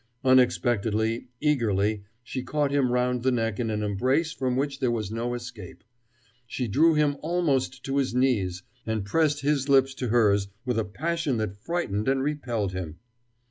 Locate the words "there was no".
4.79-5.35